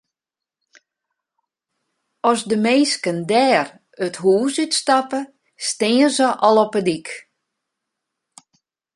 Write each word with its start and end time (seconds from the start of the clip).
As 2.29 2.39
de 2.49 2.57
minsken 2.65 3.17
dêr 3.31 3.65
it 4.05 4.15
hûs 4.23 4.55
út 4.63 4.71
stappe, 4.79 5.19
stean 5.67 6.09
se 6.15 6.27
al 6.47 6.57
op 6.63 6.73
de 6.75 6.81
dyk. 6.87 7.07